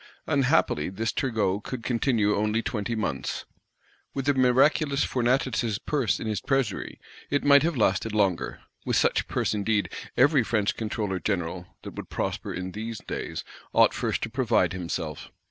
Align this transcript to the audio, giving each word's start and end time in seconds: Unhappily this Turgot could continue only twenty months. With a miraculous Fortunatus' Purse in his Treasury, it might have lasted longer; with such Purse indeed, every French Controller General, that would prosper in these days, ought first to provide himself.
Unhappily 0.25 0.89
this 0.89 1.11
Turgot 1.11 1.63
could 1.63 1.83
continue 1.83 2.35
only 2.35 2.63
twenty 2.63 2.95
months. 2.95 3.45
With 4.15 4.27
a 4.27 4.33
miraculous 4.33 5.03
Fortunatus' 5.03 5.77
Purse 5.77 6.19
in 6.19 6.25
his 6.25 6.41
Treasury, 6.41 6.99
it 7.29 7.43
might 7.43 7.61
have 7.61 7.77
lasted 7.77 8.11
longer; 8.11 8.61
with 8.83 8.95
such 8.95 9.27
Purse 9.27 9.53
indeed, 9.53 9.93
every 10.17 10.43
French 10.43 10.75
Controller 10.75 11.19
General, 11.19 11.67
that 11.83 11.93
would 11.93 12.09
prosper 12.09 12.51
in 12.51 12.71
these 12.71 12.97
days, 13.01 13.43
ought 13.73 13.93
first 13.93 14.23
to 14.23 14.29
provide 14.31 14.73
himself. 14.73 15.29